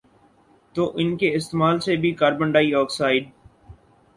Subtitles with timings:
[0.75, 3.29] تو ان کے استعمال سے بھی کاربن ڈائی آکسائیڈ